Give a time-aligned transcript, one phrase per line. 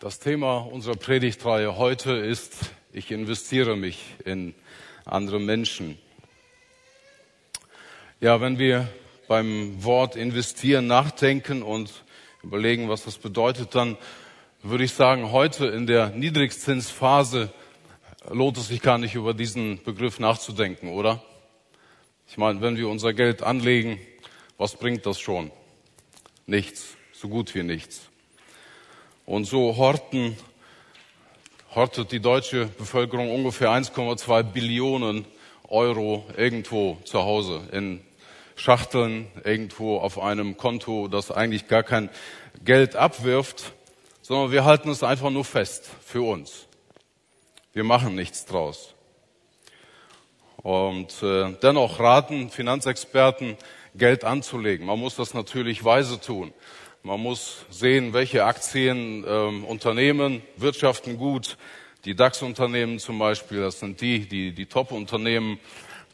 [0.00, 4.54] Das Thema unserer Predigtreihe heute ist, ich investiere mich in
[5.04, 5.98] andere Menschen.
[8.18, 8.88] Ja, wenn wir
[9.28, 12.02] beim Wort investieren nachdenken und
[12.42, 13.98] überlegen, was das bedeutet, dann
[14.62, 17.52] würde ich sagen, heute in der Niedrigzinsphase
[18.30, 21.22] lohnt es sich gar nicht über diesen Begriff nachzudenken, oder?
[22.26, 24.00] Ich meine, wenn wir unser Geld anlegen,
[24.56, 25.50] was bringt das schon?
[26.46, 28.09] Nichts, so gut wie nichts.
[29.26, 30.36] Und so horten,
[31.74, 35.24] hortet die deutsche Bevölkerung ungefähr 1,2 Billionen
[35.68, 38.00] Euro irgendwo zu Hause in
[38.56, 42.10] Schachteln, irgendwo auf einem Konto, das eigentlich gar kein
[42.64, 43.72] Geld abwirft,
[44.20, 46.66] sondern wir halten es einfach nur fest für uns.
[47.72, 48.94] Wir machen nichts draus.
[50.56, 53.56] Und äh, dennoch raten Finanzexperten,
[53.94, 54.86] Geld anzulegen.
[54.86, 56.52] Man muss das natürlich weise tun.
[57.02, 61.56] Man muss sehen, welche Aktien ähm, Unternehmen wirtschaften gut.
[62.04, 65.58] Die DAX-Unternehmen zum Beispiel, das sind die, die, die Top-Unternehmen,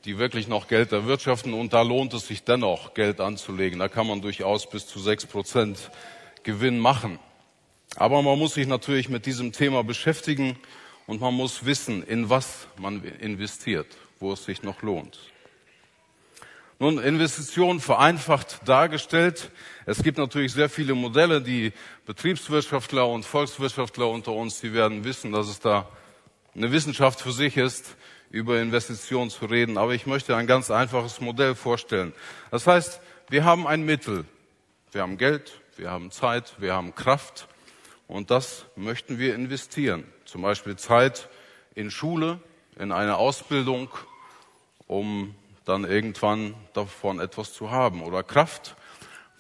[0.05, 1.55] die wirklich noch Geld erwirtschaften.
[1.55, 3.81] Und da lohnt es sich dennoch, Geld anzulegen.
[3.81, 5.91] Da kann man durchaus bis zu sechs Prozent
[6.45, 7.19] Gewinn machen.
[7.97, 10.57] Aber man muss sich natürlich mit diesem Thema beschäftigen
[11.09, 13.89] und man muss wissen, in was man investiert,
[14.21, 15.19] wo es sich noch lohnt.
[16.79, 19.51] Nun, Investitionen vereinfacht dargestellt.
[19.87, 21.73] Es gibt natürlich sehr viele Modelle, die
[22.05, 25.89] Betriebswirtschaftler und Volkswirtschaftler unter uns, die werden wissen, dass es da
[26.55, 27.97] eine Wissenschaft für sich ist,
[28.31, 29.79] über Investitionen zu reden.
[29.79, 32.13] Aber ich möchte ein ganz einfaches Modell vorstellen.
[32.51, 34.27] Das heißt, wir haben ein Mittel.
[34.93, 37.49] Wir haben Geld, wir haben Zeit, wir haben Kraft.
[38.07, 40.05] Und das möchten wir investieren.
[40.27, 41.31] Zum Beispiel Zeit
[41.75, 42.39] in Schule,
[42.79, 43.89] in eine Ausbildung,
[44.87, 45.35] um
[45.67, 48.03] dann irgendwann davon etwas zu haben.
[48.03, 48.77] Oder Kraft.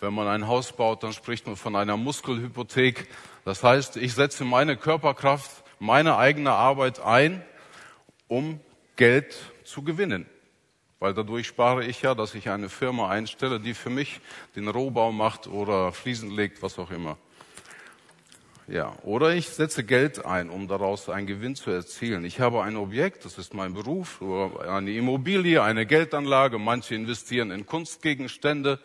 [0.01, 3.09] Wenn man ein Haus baut, dann spricht man von einer Muskelhypothek.
[3.47, 7.43] Das heißt, ich setze meine Körperkraft, meine eigene Arbeit ein,
[8.29, 8.61] um
[8.97, 10.27] Geld zu gewinnen.
[10.99, 14.21] Weil dadurch spare ich ja, dass ich eine Firma einstelle, die für mich
[14.56, 17.17] den Rohbau macht oder Fliesen legt, was auch immer.
[18.69, 22.25] Ja, oder ich setze Geld ein, um daraus einen Gewinn zu erzielen.
[22.25, 24.21] Ich habe ein Objekt, das ist mein Beruf,
[24.69, 26.59] eine Immobilie, eine Geldanlage.
[26.59, 28.81] Manche investieren in Kunstgegenstände.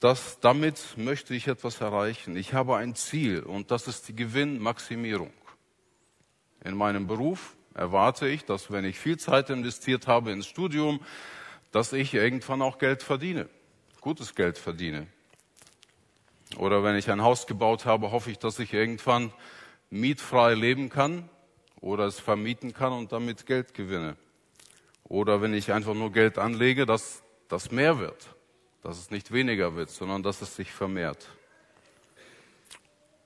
[0.00, 2.36] Das, damit möchte ich etwas erreichen.
[2.36, 5.32] Ich habe ein Ziel und das ist die Gewinnmaximierung.
[6.62, 11.00] In meinem Beruf erwarte ich, dass wenn ich viel Zeit investiert habe ins Studium,
[11.72, 13.48] dass ich irgendwann auch Geld verdiene,
[14.02, 15.06] gutes Geld verdiene.
[16.56, 19.32] Oder wenn ich ein Haus gebaut habe, hoffe ich, dass ich irgendwann
[19.90, 21.28] mietfrei leben kann
[21.80, 24.16] oder es vermieten kann und damit Geld gewinne.
[25.04, 28.28] Oder wenn ich einfach nur Geld anlege, dass das mehr wird,
[28.82, 31.28] dass es nicht weniger wird, sondern dass es sich vermehrt.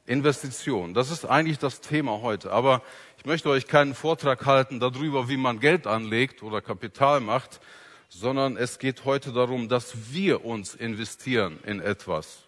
[0.06, 2.50] Investition, das ist eigentlich das Thema heute.
[2.50, 2.82] Aber
[3.18, 7.60] ich möchte euch keinen Vortrag halten darüber, wie man Geld anlegt oder Kapital macht,
[8.08, 12.47] sondern es geht heute darum, dass wir uns investieren in etwas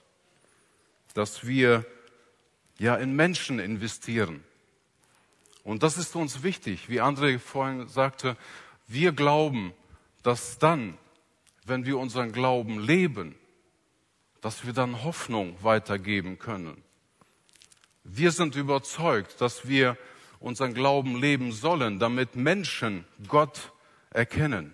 [1.14, 1.84] dass wir
[2.78, 4.42] ja in Menschen investieren.
[5.64, 8.36] Und das ist uns wichtig, wie André vorhin sagte,
[8.86, 9.72] wir glauben,
[10.22, 10.96] dass dann,
[11.64, 13.34] wenn wir unseren Glauben leben,
[14.40, 16.82] dass wir dann Hoffnung weitergeben können.
[18.04, 19.96] Wir sind überzeugt, dass wir
[20.40, 23.72] unseren Glauben leben sollen, damit Menschen Gott
[24.10, 24.72] erkennen,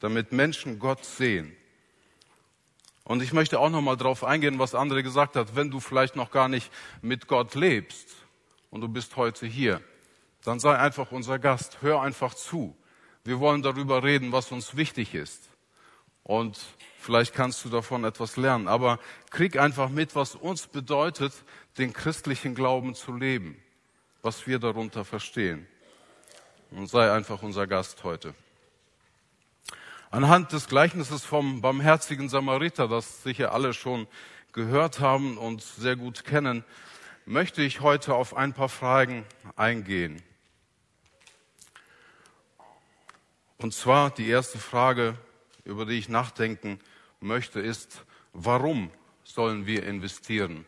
[0.00, 1.56] damit Menschen Gott sehen.
[3.12, 5.54] Und ich möchte auch noch mal darauf eingehen, was andere gesagt hat.
[5.54, 8.08] Wenn du vielleicht noch gar nicht mit Gott lebst
[8.70, 9.82] und du bist heute hier,
[10.44, 11.82] dann sei einfach unser Gast.
[11.82, 12.74] Hör einfach zu.
[13.22, 15.50] Wir wollen darüber reden, was uns wichtig ist.
[16.22, 16.58] Und
[17.00, 18.66] vielleicht kannst du davon etwas lernen.
[18.66, 21.34] Aber krieg einfach mit, was uns bedeutet,
[21.76, 23.62] den christlichen Glauben zu leben.
[24.22, 25.66] Was wir darunter verstehen.
[26.70, 28.34] Und sei einfach unser Gast heute.
[30.12, 34.06] Anhand des Gleichnisses vom barmherzigen Samariter, das sicher alle schon
[34.52, 36.66] gehört haben und sehr gut kennen,
[37.24, 39.24] möchte ich heute auf ein paar Fragen
[39.56, 40.22] eingehen.
[43.56, 45.16] Und zwar die erste Frage,
[45.64, 46.78] über die ich nachdenken
[47.20, 48.04] möchte, ist,
[48.34, 48.90] warum
[49.24, 50.66] sollen wir investieren?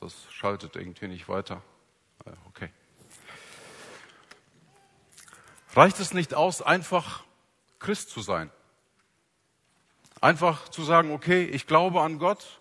[0.00, 1.60] Das schaltet irgendwie nicht weiter.
[2.48, 2.70] Okay.
[5.74, 7.24] Reicht es nicht aus, einfach
[7.82, 8.50] Christ zu sein.
[10.20, 12.60] Einfach zu sagen, okay, ich glaube an Gott,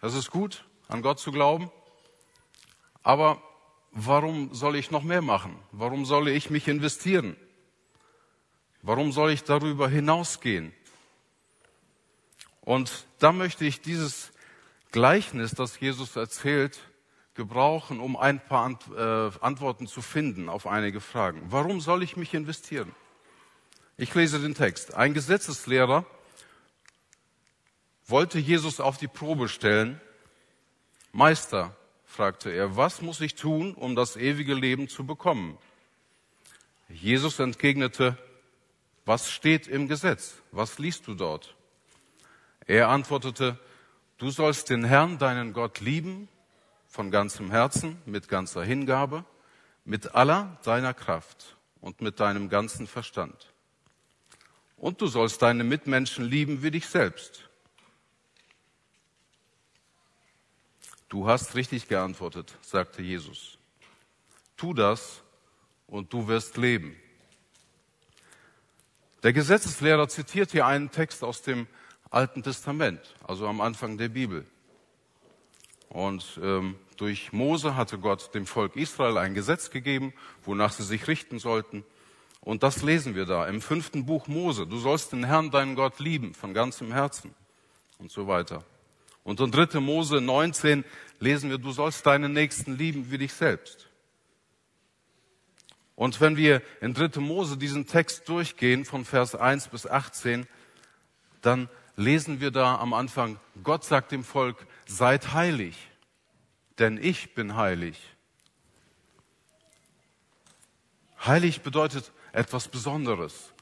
[0.00, 1.70] das ist gut, an Gott zu glauben,
[3.02, 3.42] aber
[3.92, 5.58] warum soll ich noch mehr machen?
[5.70, 7.36] Warum soll ich mich investieren?
[8.82, 10.72] Warum soll ich darüber hinausgehen?
[12.62, 14.32] Und da möchte ich dieses
[14.92, 16.80] Gleichnis, das Jesus erzählt,
[17.34, 21.42] gebrauchen, um ein paar äh, Antworten zu finden auf einige Fragen.
[21.50, 22.94] Warum soll ich mich investieren?
[24.00, 24.94] Ich lese den Text.
[24.94, 26.06] Ein Gesetzeslehrer
[28.06, 30.00] wollte Jesus auf die Probe stellen.
[31.10, 31.74] Meister,
[32.04, 35.58] fragte er, was muss ich tun, um das ewige Leben zu bekommen?
[36.88, 38.16] Jesus entgegnete,
[39.04, 40.36] was steht im Gesetz?
[40.52, 41.56] Was liest du dort?
[42.68, 43.58] Er antwortete,
[44.18, 46.28] du sollst den Herrn, deinen Gott, lieben
[46.86, 49.24] von ganzem Herzen, mit ganzer Hingabe,
[49.84, 53.52] mit aller deiner Kraft und mit deinem ganzen Verstand.
[54.78, 57.48] Und du sollst deine Mitmenschen lieben wie dich selbst.
[61.08, 63.58] Du hast richtig geantwortet, sagte Jesus.
[64.56, 65.22] Tu das
[65.86, 66.96] und du wirst leben.
[69.22, 71.66] Der Gesetzeslehrer zitiert hier einen Text aus dem
[72.10, 74.46] Alten Testament, also am Anfang der Bibel.
[75.88, 80.12] Und ähm, durch Mose hatte Gott dem Volk Israel ein Gesetz gegeben,
[80.44, 81.84] wonach sie sich richten sollten.
[82.40, 84.66] Und das lesen wir da im fünften Buch Mose.
[84.66, 87.34] Du sollst den Herrn, deinen Gott, lieben von ganzem Herzen
[87.98, 88.64] und so weiter.
[89.24, 89.80] Und in 3.
[89.80, 90.84] Mose 19
[91.20, 93.88] lesen wir, du sollst deinen Nächsten lieben wie dich selbst.
[95.96, 97.20] Und wenn wir in 3.
[97.20, 100.46] Mose diesen Text durchgehen von Vers 1 bis 18,
[101.42, 105.76] dann lesen wir da am Anfang, Gott sagt dem Volk, seid heilig,
[106.78, 108.00] denn ich bin heilig.
[111.26, 113.52] Heilig bedeutet etwas Besonderes,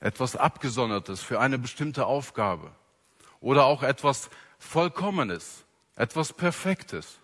[0.00, 2.70] etwas Abgesondertes für eine bestimmte Aufgabe
[3.40, 5.64] oder auch etwas Vollkommenes,
[5.96, 7.18] etwas Perfektes.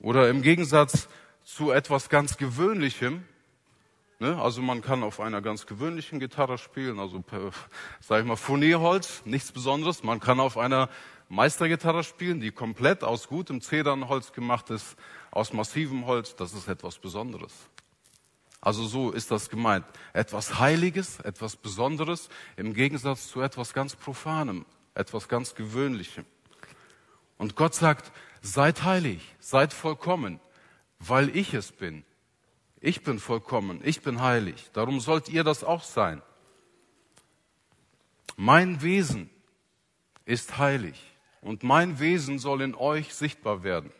[0.00, 1.08] Oder im Gegensatz
[1.42, 3.24] zu etwas ganz Gewöhnlichem
[4.18, 4.40] Ne?
[4.40, 7.50] Also man kann auf einer ganz gewöhnlichen Gitarre spielen, also per,
[8.00, 10.02] sag ich mal, Furnierholz, nichts Besonderes.
[10.02, 10.88] Man kann auf einer
[11.28, 14.96] Meistergitarre spielen, die komplett aus gutem Zedernholz gemacht ist,
[15.30, 16.34] aus massivem Holz.
[16.34, 17.52] Das ist etwas Besonderes.
[18.66, 19.86] Also so ist das gemeint.
[20.12, 26.24] Etwas Heiliges, etwas Besonderes im Gegensatz zu etwas ganz Profanem, etwas ganz Gewöhnlichem.
[27.38, 28.10] Und Gott sagt,
[28.42, 30.40] seid heilig, seid vollkommen,
[30.98, 32.04] weil ich es bin.
[32.80, 34.68] Ich bin vollkommen, ich bin heilig.
[34.72, 36.20] Darum sollt ihr das auch sein.
[38.36, 39.30] Mein Wesen
[40.24, 41.00] ist heilig
[41.40, 43.92] und mein Wesen soll in euch sichtbar werden.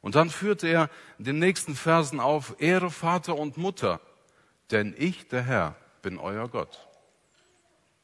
[0.00, 0.88] Und dann führte er
[1.18, 4.00] den nächsten Versen auf, Ehre Vater und Mutter,
[4.70, 6.86] denn ich, der Herr, bin euer Gott.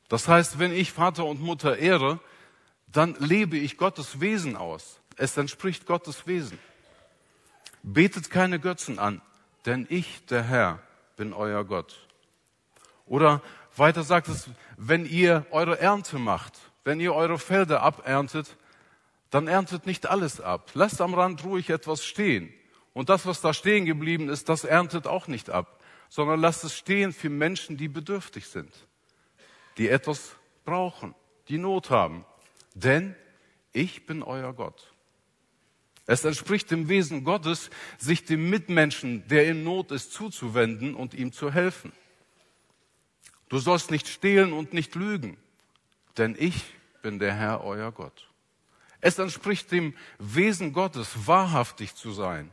[0.09, 2.21] Das heißt, wenn ich Vater und Mutter ehre,
[2.87, 5.01] dann lebe ich Gottes Wesen aus.
[5.17, 6.59] Es entspricht Gottes Wesen.
[7.83, 9.21] Betet keine Götzen an,
[9.65, 10.81] denn ich, der Herr,
[11.17, 12.07] bin euer Gott.
[13.07, 13.41] Oder
[13.77, 16.55] weiter sagt es, wenn ihr eure Ernte macht,
[16.85, 18.57] wenn ihr eure Felder aberntet,
[19.31, 20.71] dann erntet nicht alles ab.
[20.75, 22.53] Lasst am Rand ruhig etwas stehen.
[22.93, 26.77] Und das, was da stehen geblieben ist, das erntet auch nicht ab, sondern lasst es
[26.77, 28.73] stehen für Menschen, die bedürftig sind,
[29.77, 31.15] die etwas brauchen,
[31.49, 32.25] die Not haben.
[32.75, 33.15] Denn
[33.73, 34.93] ich bin euer Gott.
[36.07, 37.69] Es entspricht dem Wesen Gottes,
[37.99, 41.93] sich dem Mitmenschen, der in Not ist, zuzuwenden und ihm zu helfen.
[43.49, 45.37] Du sollst nicht stehlen und nicht lügen,
[46.17, 46.65] denn ich
[47.03, 48.29] bin der Herr, euer Gott.
[49.01, 52.51] Es entspricht dem Wesen Gottes, wahrhaftig zu sein.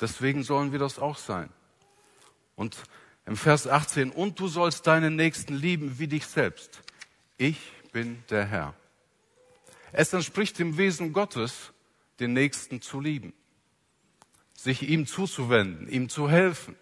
[0.00, 1.50] Deswegen sollen wir das auch sein.
[2.56, 2.76] Und
[3.26, 6.82] im Vers 18, und du sollst deinen Nächsten lieben wie dich selbst.
[7.36, 7.58] Ich
[7.92, 8.74] bin der Herr.
[9.92, 11.72] Es entspricht dem Wesen Gottes,
[12.20, 13.32] den Nächsten zu lieben,
[14.54, 16.76] sich ihm zuzuwenden, ihm zu helfen,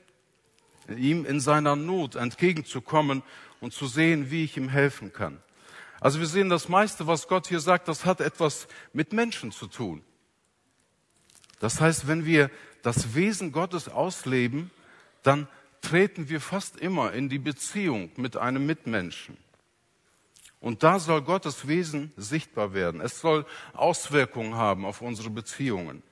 [0.88, 3.22] ihm in seiner Not entgegenzukommen
[3.60, 5.42] und zu sehen, wie ich ihm helfen kann.
[6.00, 9.66] Also wir sehen, das meiste, was Gott hier sagt, das hat etwas mit Menschen zu
[9.66, 10.02] tun.
[11.60, 12.50] Das heißt, wenn wir
[12.82, 14.70] das Wesen Gottes ausleben,
[15.22, 15.48] dann
[15.80, 19.36] treten wir fast immer in die Beziehung mit einem Mitmenschen.
[20.60, 23.00] Und da soll Gottes Wesen sichtbar werden.
[23.00, 26.02] Es soll Auswirkungen haben auf unsere Beziehungen.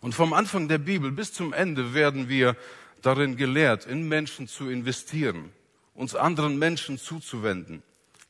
[0.00, 2.56] Und vom Anfang der Bibel bis zum Ende werden wir
[3.00, 5.50] darin gelehrt, in Menschen zu investieren,
[5.94, 7.82] uns anderen Menschen zuzuwenden,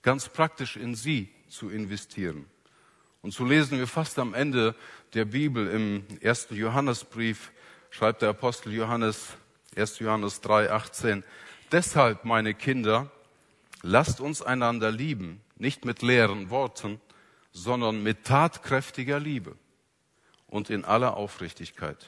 [0.05, 2.47] ganz praktisch in sie zu investieren.
[3.21, 4.77] Und so lesen wir fast am Ende
[5.15, 7.51] der Bibel im ersten Johannesbrief,
[7.91, 9.31] schreibt der Apostel Johannes,
[9.75, 9.99] 1.
[9.99, 11.25] Johannes 3, 18,
[11.73, 13.11] Deshalb, meine Kinder,
[13.87, 17.03] Lasst uns einander lieben, nicht mit leeren Worten,
[17.53, 19.59] sondern mit tatkräftiger Liebe
[20.47, 22.07] und in aller Aufrichtigkeit.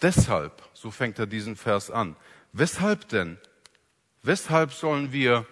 [0.00, 2.16] Deshalb, so fängt er diesen Vers an,
[2.54, 3.36] weshalb denn?
[4.22, 5.46] Weshalb sollen wir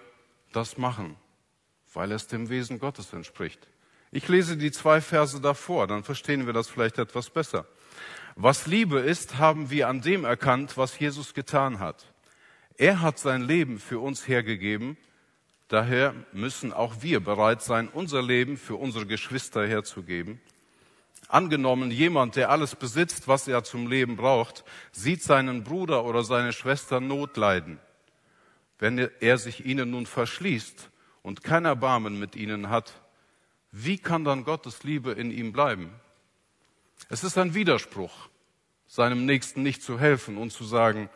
[0.56, 1.16] das machen?
[1.92, 3.68] Weil es dem Wesen Gottes entspricht.
[4.10, 7.66] Ich lese die zwei Verse davor, dann verstehen wir das vielleicht etwas besser.
[8.34, 12.12] Was Liebe ist, haben wir an dem erkannt, was Jesus getan hat.
[12.76, 14.96] Er hat sein Leben für uns hergegeben,
[15.68, 20.40] daher müssen auch wir bereit sein, unser Leben für unsere Geschwister herzugeben.
[21.28, 26.52] Angenommen, jemand, der alles besitzt, was er zum Leben braucht, sieht seinen Bruder oder seine
[26.52, 27.80] Schwester Not leiden.
[28.78, 30.90] Wenn er sich ihnen nun verschließt
[31.22, 32.92] und kein Erbarmen mit ihnen hat,
[33.72, 35.90] wie kann dann Gottes Liebe in ihm bleiben?
[37.08, 38.28] Es ist ein Widerspruch,
[38.86, 41.10] seinem Nächsten nicht zu helfen und zu sagen,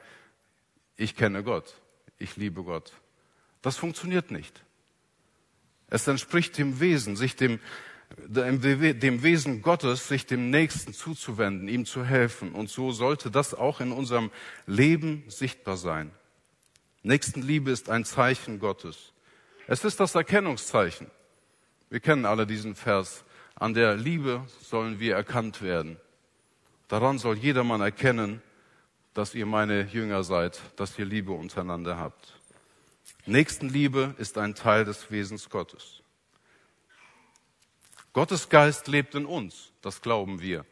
[0.96, 1.74] ich kenne Gott,
[2.18, 2.92] ich liebe Gott.
[3.62, 4.62] Das funktioniert nicht.
[5.88, 7.58] Es entspricht dem Wesen, sich dem,
[8.28, 12.52] dem Wesen Gottes, sich dem Nächsten zuzuwenden, ihm zu helfen.
[12.52, 14.30] Und so sollte das auch in unserem
[14.66, 16.12] Leben sichtbar sein.
[17.02, 19.12] Nächstenliebe ist ein Zeichen Gottes.
[19.66, 21.10] Es ist das Erkennungszeichen.
[21.88, 23.24] Wir kennen alle diesen Vers.
[23.54, 25.98] An der Liebe sollen wir erkannt werden.
[26.88, 28.42] Daran soll jedermann erkennen,
[29.14, 32.34] dass ihr meine Jünger seid, dass ihr Liebe untereinander habt.
[33.26, 36.02] Nächstenliebe ist ein Teil des Wesens Gottes.
[38.12, 40.66] Gottes Geist lebt in uns, das glauben wir.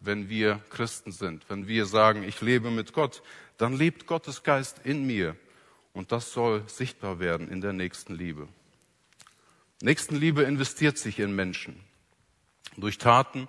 [0.00, 3.22] Wenn wir Christen sind, wenn wir sagen, ich lebe mit Gott,
[3.56, 5.36] dann lebt Gottes Geist in mir.
[5.94, 8.48] Und das soll sichtbar werden in der Nächstenliebe.
[9.80, 11.80] Nächstenliebe investiert sich in Menschen
[12.76, 13.48] durch Taten,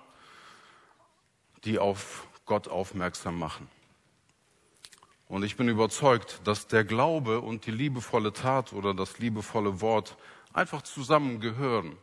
[1.64, 3.68] die auf Gott aufmerksam machen.
[5.28, 10.16] Und ich bin überzeugt, dass der Glaube und die liebevolle Tat oder das liebevolle Wort
[10.52, 11.96] einfach zusammengehören.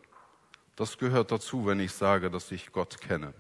[0.76, 3.34] Das gehört dazu, wenn ich sage, dass ich Gott kenne.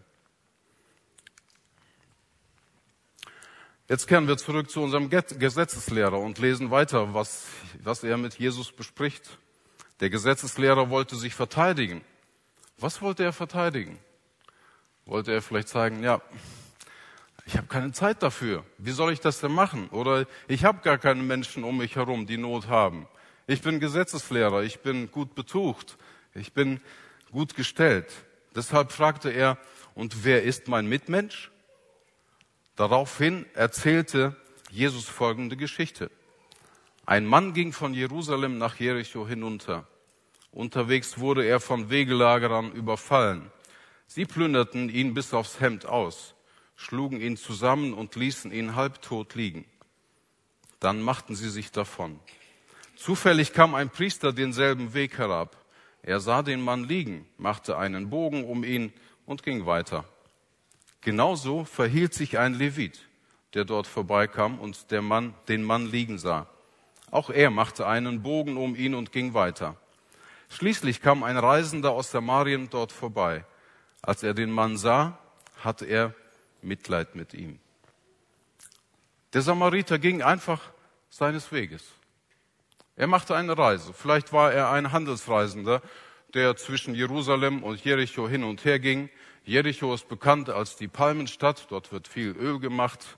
[3.89, 7.47] Jetzt kehren wir zurück zu unserem Gesetzeslehrer und lesen weiter, was,
[7.83, 9.37] was er mit Jesus bespricht.
[9.99, 12.01] Der Gesetzeslehrer wollte sich verteidigen.
[12.77, 13.99] Was wollte er verteidigen?
[15.05, 16.21] Wollte er vielleicht sagen, ja,
[17.45, 18.63] ich habe keine Zeit dafür.
[18.77, 19.89] Wie soll ich das denn machen?
[19.89, 23.05] Oder ich habe gar keine Menschen um mich herum, die Not haben.
[23.47, 25.97] Ich bin Gesetzeslehrer, ich bin gut betucht,
[26.33, 26.79] ich bin
[27.33, 28.07] gut gestellt.
[28.55, 29.57] Deshalb fragte er,
[29.93, 31.51] und wer ist mein Mitmensch?
[32.75, 34.35] Daraufhin erzählte
[34.71, 36.09] Jesus folgende Geschichte.
[37.05, 39.87] Ein Mann ging von Jerusalem nach Jericho hinunter.
[40.51, 43.51] Unterwegs wurde er von Wegelagerern überfallen.
[44.07, 46.35] Sie plünderten ihn bis aufs Hemd aus,
[46.75, 49.65] schlugen ihn zusammen und ließen ihn halbtot liegen.
[50.79, 52.19] Dann machten sie sich davon.
[52.95, 55.57] Zufällig kam ein Priester denselben Weg herab.
[56.01, 58.93] Er sah den Mann liegen, machte einen Bogen um ihn
[59.25, 60.05] und ging weiter.
[61.03, 63.07] Genauso verhielt sich ein Levit,
[63.53, 66.47] der dort vorbeikam und der Mann, den Mann liegen sah.
[67.11, 69.75] Auch er machte einen Bogen um ihn und ging weiter.
[70.49, 73.45] Schließlich kam ein Reisender aus Samarien dort vorbei.
[74.01, 75.17] Als er den Mann sah,
[75.63, 76.13] hatte er
[76.61, 77.59] Mitleid mit ihm.
[79.33, 80.71] Der Samariter ging einfach
[81.09, 81.83] seines Weges.
[82.95, 83.93] Er machte eine Reise.
[83.93, 85.81] Vielleicht war er ein Handelsreisender,
[86.33, 89.09] der zwischen Jerusalem und Jericho hin und her ging.
[89.45, 91.67] Jericho ist bekannt als die Palmenstadt.
[91.69, 93.17] Dort wird viel Öl gemacht.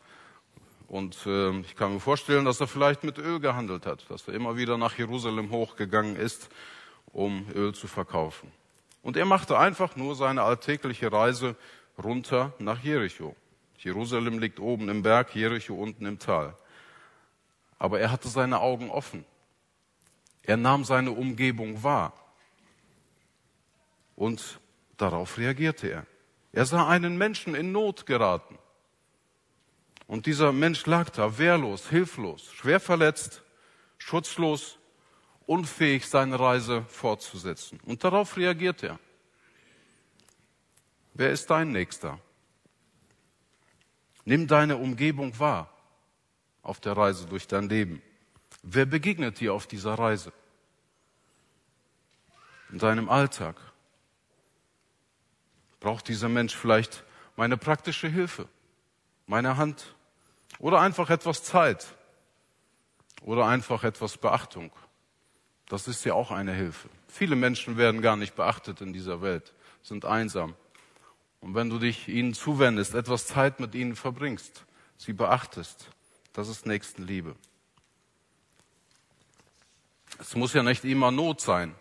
[0.88, 4.34] Und äh, ich kann mir vorstellen, dass er vielleicht mit Öl gehandelt hat, dass er
[4.34, 6.50] immer wieder nach Jerusalem hochgegangen ist,
[7.12, 8.52] um Öl zu verkaufen.
[9.04, 11.56] Und er machte einfach nur seine alltägliche Reise
[12.04, 13.36] runter nach Jericho.
[13.78, 16.58] Jerusalem liegt oben im Berg, Jericho unten im Tal.
[17.78, 19.26] Aber er hatte seine Augen offen.
[20.42, 22.14] Er nahm seine Umgebung wahr.
[24.16, 24.60] Und
[24.98, 26.08] darauf reagierte er.
[26.56, 28.58] Er sah einen Menschen in Not geraten.
[30.08, 33.44] Und dieser Mensch lag da, wehrlos, hilflos, schwer verletzt,
[33.98, 34.80] schutzlos,
[35.46, 37.82] unfähig, seine Reise fortzusetzen.
[37.84, 39.00] Und darauf reagiert er.
[41.14, 42.20] Wer ist dein Nächster?
[44.24, 45.70] Nimm deine Umgebung wahr
[46.62, 48.02] auf der Reise durch dein Leben.
[48.64, 50.32] Wer begegnet dir auf dieser Reise?
[52.72, 53.58] In deinem Alltag,
[55.86, 57.04] braucht dieser Mensch vielleicht
[57.36, 58.48] meine praktische Hilfe,
[59.28, 59.94] meine Hand
[60.58, 61.86] oder einfach etwas Zeit
[63.22, 64.72] oder einfach etwas Beachtung.
[65.68, 66.90] Das ist ja auch eine Hilfe.
[67.08, 70.56] Viele Menschen werden gar nicht beachtet in dieser Welt, sind einsam.
[71.40, 74.66] Und wenn du dich ihnen zuwendest, etwas Zeit mit ihnen verbringst,
[74.98, 75.92] sie beachtest,
[76.34, 77.36] das ist Nächstenliebe.
[80.18, 81.76] Es muss ja nicht immer Not sein,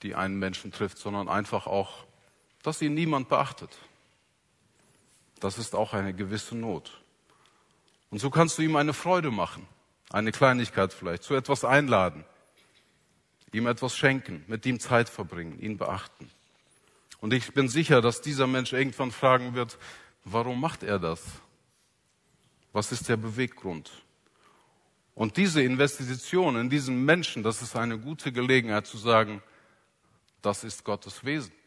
[0.00, 2.07] die einen Menschen trifft, sondern einfach auch
[2.68, 3.70] dass ihn niemand beachtet.
[5.40, 7.00] Das ist auch eine gewisse Not.
[8.10, 9.66] Und so kannst du ihm eine Freude machen,
[10.10, 12.26] eine Kleinigkeit vielleicht, zu etwas einladen,
[13.54, 16.30] ihm etwas schenken, mit ihm Zeit verbringen, ihn beachten.
[17.22, 19.78] Und ich bin sicher, dass dieser Mensch irgendwann fragen wird,
[20.24, 21.22] warum macht er das?
[22.74, 23.90] Was ist der Beweggrund?
[25.14, 29.42] Und diese Investition in diesen Menschen, das ist eine gute Gelegenheit zu sagen,
[30.42, 31.57] das ist Gottes Wesen.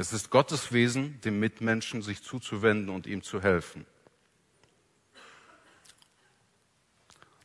[0.00, 3.84] Es ist Gottes Wesen, dem Mitmenschen sich zuzuwenden und ihm zu helfen.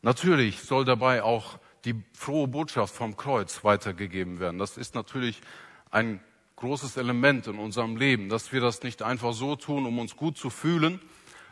[0.04, 4.60] Natürlich soll dabei auch die frohe Botschaft vom Kreuz weitergegeben werden.
[4.60, 5.42] Das ist natürlich
[5.90, 6.24] ein
[6.58, 10.38] großes Element in unserem Leben, dass wir das nicht einfach so tun, um uns gut
[10.38, 11.02] zu fühlen,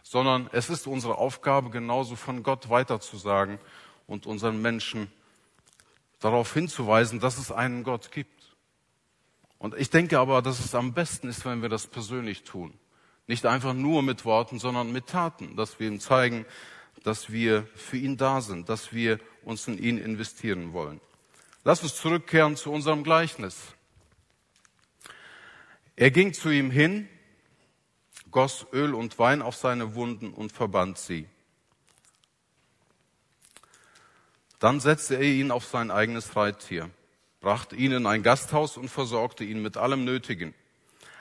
[0.03, 3.58] sondern es ist unsere Aufgabe, genauso von Gott weiterzusagen
[4.05, 5.12] und unseren Menschen
[6.20, 8.40] darauf hinzuweisen, dass es einen Gott gibt.
[9.62, 12.74] Und ich denke aber, dass es am besten ist, wenn wir das persönlich tun.
[13.27, 16.48] Nicht einfach nur mit Worten, sondern mit Taten, dass wir ihm zeigen,
[17.03, 21.00] dass wir für ihn da sind, dass wir uns in ihn investieren wollen.
[21.63, 23.75] Lass uns zurückkehren zu unserem Gleichnis.
[25.96, 27.08] Er ging zu ihm hin,
[28.32, 31.27] goss Öl und Wein auf seine Wunden und verband sie.
[34.58, 36.89] Dann setzte er ihn auf sein eigenes Reittier,
[37.41, 40.53] brachte ihn in ein Gasthaus und versorgte ihn mit allem Nötigen.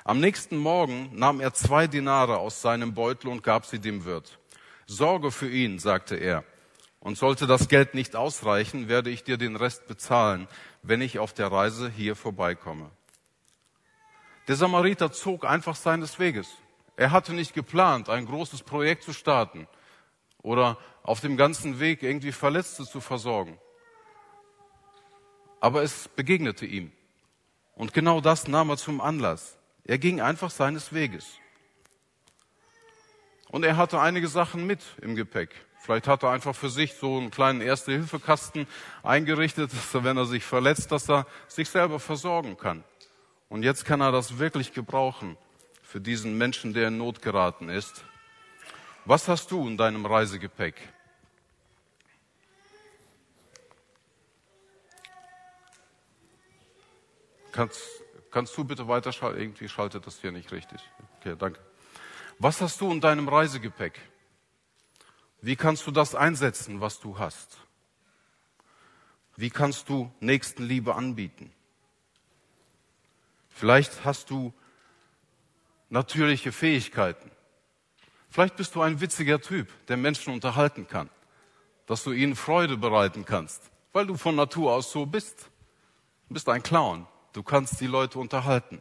[0.05, 4.39] Am nächsten Morgen nahm er zwei Dinare aus seinem Beutel und gab sie dem Wirt.
[4.87, 6.45] Sorge für ihn, sagte er,
[7.01, 10.47] und sollte das Geld nicht ausreichen, werde ich dir den Rest bezahlen,
[10.83, 12.91] wenn ich auf der Reise hier vorbeikomme.
[14.49, 16.49] Der Samariter zog einfach seines Weges.
[16.97, 19.67] Er hatte nicht geplant, ein großes Projekt zu starten
[20.43, 23.59] oder auf dem ganzen Weg irgendwie Verletzte zu versorgen.
[25.61, 26.91] Aber es begegnete ihm.
[27.75, 29.59] Und genau das nahm er zum Anlass.
[29.85, 31.27] Er ging einfach seines Weges.
[33.49, 35.51] Und er hatte einige Sachen mit im Gepäck.
[35.81, 38.67] Vielleicht hat er einfach für sich so einen kleinen Erste-Hilfe-Kasten
[39.03, 42.85] eingerichtet, dass er, wenn er sich verletzt, dass er sich selber versorgen kann.
[43.49, 45.37] Und jetzt kann er das wirklich gebrauchen
[45.83, 48.05] für diesen Menschen, der in Not geraten ist.
[49.07, 50.77] Was hast du in deinem Reisegepäck?
[57.61, 57.83] Kannst,
[58.31, 59.39] kannst du bitte weiterschalten?
[59.39, 60.81] Irgendwie schaltet das hier nicht richtig.
[61.19, 61.61] Okay, danke.
[62.39, 64.01] Was hast du in deinem Reisegepäck?
[65.43, 67.59] Wie kannst du das einsetzen, was du hast?
[69.37, 71.53] Wie kannst du Nächstenliebe anbieten?
[73.51, 74.55] Vielleicht hast du
[75.91, 77.31] natürliche Fähigkeiten.
[78.31, 81.11] Vielleicht bist du ein witziger Typ, der Menschen unterhalten kann,
[81.85, 85.51] dass du ihnen Freude bereiten kannst, weil du von Natur aus so bist.
[86.29, 87.07] Du bist ein Clown.
[87.33, 88.81] Du kannst die Leute unterhalten.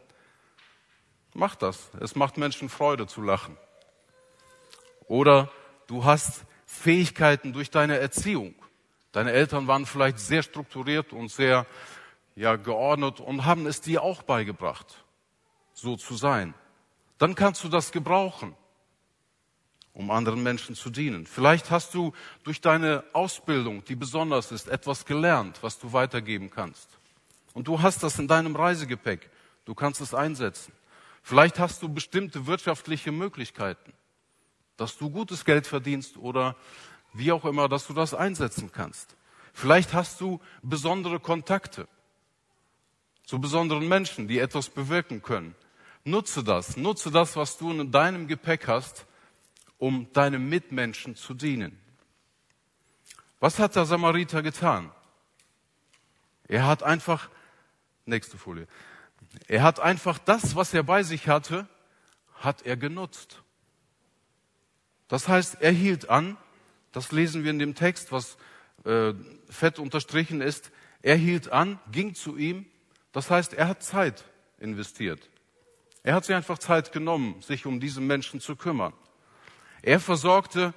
[1.34, 1.90] Mach das.
[2.00, 3.56] Es macht Menschen Freude zu lachen.
[5.06, 5.50] Oder
[5.86, 8.54] du hast Fähigkeiten durch deine Erziehung.
[9.12, 11.66] Deine Eltern waren vielleicht sehr strukturiert und sehr
[12.36, 15.04] ja, geordnet und haben es dir auch beigebracht,
[15.72, 16.54] so zu sein
[17.20, 18.56] dann kannst du das gebrauchen,
[19.92, 21.26] um anderen Menschen zu dienen.
[21.26, 26.88] Vielleicht hast du durch deine Ausbildung, die besonders ist, etwas gelernt, was du weitergeben kannst.
[27.54, 29.30] Und du hast das in deinem Reisegepäck.
[29.64, 30.72] Du kannst es einsetzen.
[31.22, 33.92] Vielleicht hast du bestimmte wirtschaftliche Möglichkeiten,
[34.76, 36.56] dass du gutes Geld verdienst oder
[37.12, 39.16] wie auch immer, dass du das einsetzen kannst.
[39.52, 41.88] Vielleicht hast du besondere Kontakte
[43.24, 45.54] zu besonderen Menschen, die etwas bewirken können.
[46.04, 49.06] Nutze das, nutze das, was du in deinem Gepäck hast,
[49.78, 51.78] um deinem Mitmenschen zu dienen.
[53.38, 54.90] Was hat der Samariter getan?
[56.48, 57.30] Er hat einfach,
[58.10, 58.66] nächste Folie,
[59.48, 61.66] er hat einfach das, was er bei sich hatte,
[62.34, 63.42] hat er genutzt.
[65.08, 66.36] Das heißt, er hielt an,
[66.92, 68.36] das lesen wir in dem Text, was
[68.84, 69.14] äh,
[69.48, 70.70] fett unterstrichen ist,
[71.02, 72.66] er hielt an, ging zu ihm,
[73.12, 74.24] das heißt, er hat Zeit
[74.58, 75.28] investiert.
[76.02, 78.92] Er hat sich einfach Zeit genommen, sich um diesen Menschen zu kümmern.
[79.82, 80.74] Er versorgte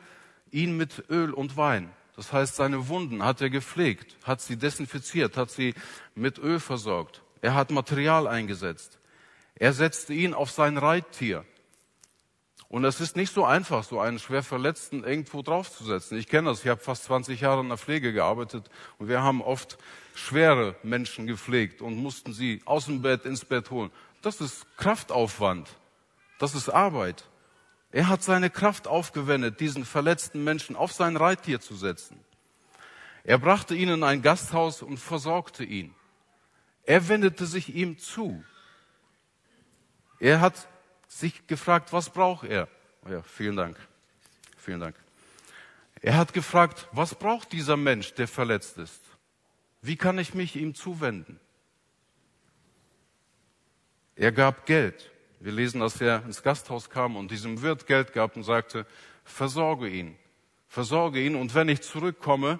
[0.52, 1.92] ihn mit Öl und Wein.
[2.16, 5.74] Das heißt, seine Wunden hat er gepflegt, hat sie desinfiziert, hat sie
[6.16, 7.23] mit Öl versorgt.
[7.44, 9.00] Er hat Material eingesetzt.
[9.56, 11.44] Er setzte ihn auf sein Reittier.
[12.70, 16.18] Und es ist nicht so einfach, so einen schwer Verletzten irgendwo draufzusetzen.
[16.18, 16.64] Ich kenne das.
[16.64, 19.78] Ich habe fast 20 Jahre in der Pflege gearbeitet und wir haben oft
[20.16, 23.92] schwere Menschen gepflegt und mussten sie aus dem Bett ins Bett holen.
[24.22, 25.68] Das ist Kraftaufwand.
[26.40, 27.26] Das ist Arbeit.
[27.92, 32.22] Er hat seine Kraft aufgewendet, diesen verletzten Menschen auf sein Reittier zu setzen.
[33.26, 35.94] Er brachte ihn in ein Gasthaus und versorgte ihn.
[36.86, 38.44] Er wendete sich ihm zu.
[40.20, 40.68] Er hat
[41.08, 42.68] sich gefragt, was braucht er?
[43.06, 43.78] Oh ja, vielen Dank.
[44.58, 44.96] Vielen Dank.
[46.02, 49.02] Er hat gefragt, was braucht dieser Mensch, der verletzt ist?
[49.82, 51.40] Wie kann ich mich ihm zuwenden?
[54.16, 55.12] Er gab Geld.
[55.40, 58.86] Wir lesen, dass er ins Gasthaus kam und diesem Wirt Geld gab und sagte,
[59.26, 60.18] versorge ihn,
[60.68, 62.60] versorge ihn und wenn ich zurückkomme,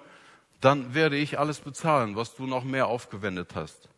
[0.60, 3.88] dann werde ich alles bezahlen, was du noch mehr aufgewendet hast.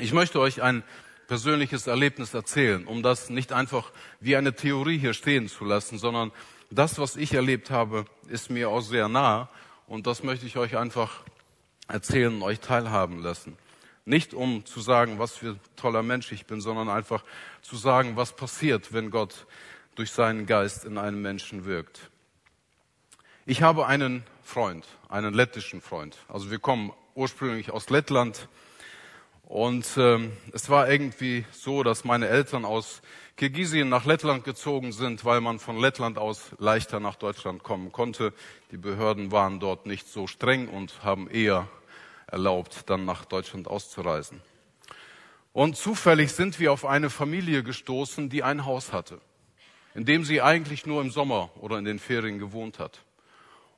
[0.00, 0.82] Ich möchte euch ein
[1.26, 6.32] persönliches Erlebnis erzählen, um das nicht einfach wie eine Theorie hier stehen zu lassen, sondern
[6.70, 9.50] das, was ich erlebt habe, ist mir auch sehr nah
[9.86, 11.22] und das möchte ich euch einfach
[11.86, 13.58] erzählen und euch teilhaben lassen.
[14.06, 17.22] Nicht um zu sagen, was für toller Mensch ich bin, sondern einfach
[17.60, 19.46] zu sagen, was passiert, wenn Gott
[19.96, 22.08] durch seinen Geist in einem Menschen wirkt.
[23.44, 26.16] Ich habe einen Freund, einen lettischen Freund.
[26.26, 28.48] Also wir kommen ursprünglich aus Lettland
[29.50, 33.02] und ähm, es war irgendwie so, dass meine Eltern aus
[33.36, 38.32] Kirgisien nach Lettland gezogen sind, weil man von Lettland aus leichter nach Deutschland kommen konnte.
[38.70, 41.66] Die Behörden waren dort nicht so streng und haben eher
[42.28, 44.40] erlaubt, dann nach Deutschland auszureisen.
[45.52, 49.20] Und zufällig sind wir auf eine Familie gestoßen, die ein Haus hatte,
[49.96, 53.00] in dem sie eigentlich nur im Sommer oder in den Ferien gewohnt hat.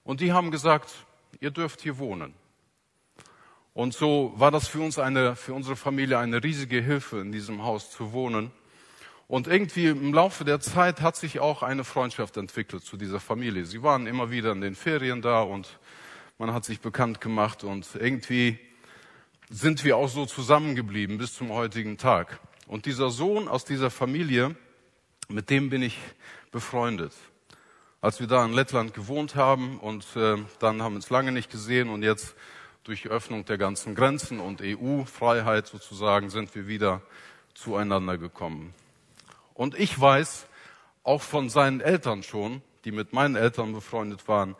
[0.04, 0.92] Und die haben gesagt,
[1.40, 2.34] ihr dürft hier wohnen.
[3.74, 7.62] Und so war das für uns eine, für unsere Familie eine riesige Hilfe, in diesem
[7.62, 8.50] Haus zu wohnen.
[9.28, 13.64] Und irgendwie im Laufe der Zeit hat sich auch eine Freundschaft entwickelt zu dieser Familie.
[13.64, 15.78] Sie waren immer wieder in den Ferien da und
[16.38, 18.58] man hat sich bekannt gemacht und irgendwie
[19.48, 22.40] sind wir auch so zusammengeblieben bis zum heutigen Tag.
[22.66, 24.54] Und dieser Sohn aus dieser Familie,
[25.28, 25.98] mit dem bin ich
[26.50, 27.14] befreundet.
[28.02, 31.50] Als wir da in Lettland gewohnt haben und äh, dann haben wir uns lange nicht
[31.50, 32.34] gesehen und jetzt
[32.84, 37.02] durch die Öffnung der ganzen Grenzen und EU-Freiheit sozusagen sind wir wieder
[37.54, 38.74] zueinander gekommen.
[39.54, 40.46] Und ich weiß
[41.04, 44.56] auch von seinen Eltern schon, die mit meinen Eltern befreundet waren,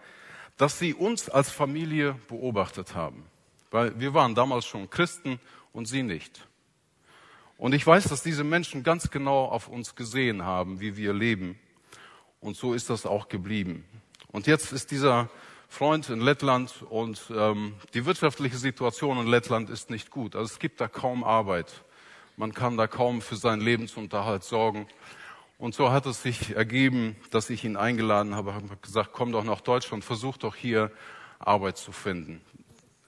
[0.57, 3.25] dass sie uns als Familie beobachtet haben.
[3.71, 5.41] Weil wir waren damals schon Christen
[5.73, 6.47] und sie nicht.
[7.57, 11.59] Und ich weiß, dass diese Menschen ganz genau auf uns gesehen haben, wie wir leben.
[12.41, 13.85] Und so ist das auch geblieben.
[14.29, 15.31] Und jetzt ist dieser
[15.73, 20.37] Freund in Lettland und ähm, die wirtschaftliche Situation in Lettland ist nicht gut.
[20.37, 21.73] Also es gibt da kaum Arbeit.
[22.37, 24.87] Man kann da kaum für seinen Lebensunterhalt sorgen.
[25.57, 29.45] Und so hat es sich ergeben, dass ich ihn eingeladen habe, habe gesagt, komm doch
[29.45, 30.93] nach Deutschland, versuch doch hier
[31.39, 32.43] Arbeit zu finden.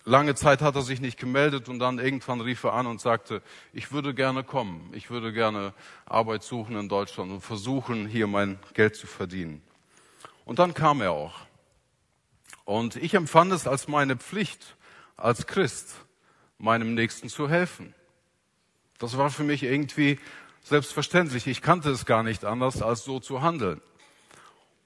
[0.06, 3.42] Lange Zeit hat er sich nicht gemeldet und dann irgendwann rief er an und sagte,
[3.74, 5.74] ich würde gerne kommen, ich würde gerne
[6.06, 9.62] Arbeit suchen in Deutschland und versuchen, hier mein Geld zu verdienen.
[10.46, 11.34] Und dann kam er auch.
[12.64, 14.76] Und ich empfand es als meine Pflicht,
[15.16, 15.94] als Christ,
[16.58, 17.94] meinem Nächsten zu helfen.
[18.98, 20.18] Das war für mich irgendwie
[20.62, 21.46] selbstverständlich.
[21.46, 23.80] Ich kannte es gar nicht anders, als so zu handeln.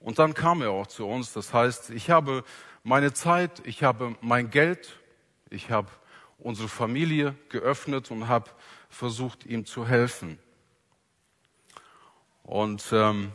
[0.00, 1.32] Und dann kam er auch zu uns.
[1.32, 2.44] Das heißt, ich habe
[2.82, 4.98] meine Zeit, ich habe mein Geld,
[5.50, 5.88] ich habe
[6.38, 8.50] unsere Familie geöffnet und habe
[8.88, 10.38] versucht, ihm zu helfen.
[12.42, 13.32] Und ähm,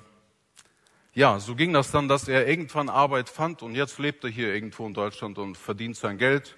[1.16, 4.54] ja, so ging das dann, dass er irgendwann Arbeit fand und jetzt lebt er hier
[4.54, 6.58] irgendwo in Deutschland und verdient sein Geld.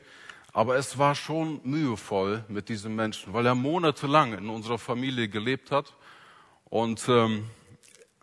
[0.53, 5.71] Aber es war schon mühevoll mit diesem Menschen, weil er monatelang in unserer Familie gelebt
[5.71, 5.93] hat
[6.69, 7.49] und ähm,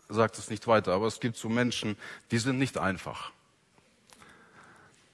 [0.09, 0.93] sagt es nicht weiter.
[0.93, 1.95] Aber es gibt so Menschen,
[2.31, 3.31] die sind nicht einfach.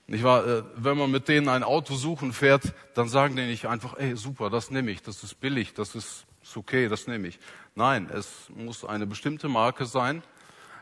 [0.07, 0.47] Nicht wahr?
[0.47, 4.15] Äh, wenn man mit denen ein Auto suchen fährt, dann sagen die nicht einfach, ey,
[4.15, 7.39] super, das nehme ich, das ist billig, das ist, ist okay, das nehme ich.
[7.75, 10.23] Nein, es muss eine bestimmte Marke sein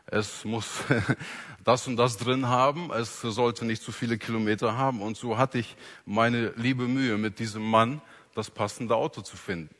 [0.08, 0.84] es muss
[1.63, 5.02] das und das drin haben, es sollte nicht zu viele Kilometer haben.
[5.02, 8.02] Und so hatte ich meine liebe Mühe, mit diesem Mann
[8.34, 9.74] das passende Auto zu finden.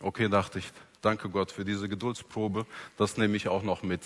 [0.00, 0.70] Okay, dachte ich,
[1.00, 4.02] danke Gott für diese Geduldsprobe, das nehme ich auch noch mit.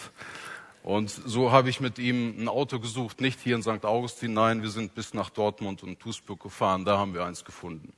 [0.83, 3.85] Und so habe ich mit ihm ein Auto gesucht, nicht hier in St.
[3.85, 7.93] Augustin, nein, wir sind bis nach Dortmund und Duisburg gefahren, da haben wir eins gefunden.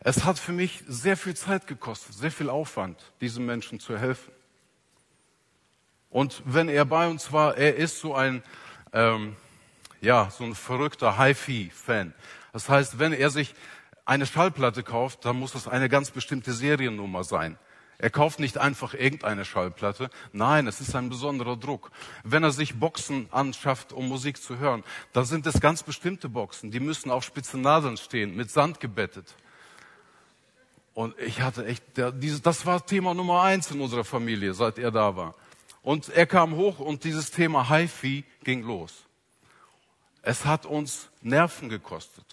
[0.00, 4.32] Es hat für mich sehr viel Zeit gekostet, sehr viel Aufwand, diesem Menschen zu helfen.
[6.12, 8.42] Und wenn er bei uns war, er ist so ein,
[8.92, 9.34] ähm,
[10.02, 12.12] ja, so ein verrückter HiFi-Fan.
[12.52, 13.54] Das heißt, wenn er sich
[14.04, 17.56] eine Schallplatte kauft, dann muss das eine ganz bestimmte Seriennummer sein.
[17.96, 20.10] Er kauft nicht einfach irgendeine Schallplatte.
[20.32, 21.90] Nein, es ist ein besonderer Druck.
[22.24, 26.70] Wenn er sich Boxen anschafft, um Musik zu hören, dann sind es ganz bestimmte Boxen.
[26.70, 29.34] Die müssen auf spitzen Nadeln stehen, mit Sand gebettet.
[30.94, 35.16] Und ich hatte echt, das war Thema Nummer eins in unserer Familie, seit er da
[35.16, 35.34] war.
[35.82, 39.04] Und er kam hoch und dieses Thema HiFi ging los.
[40.22, 42.24] Es hat uns Nerven gekostet.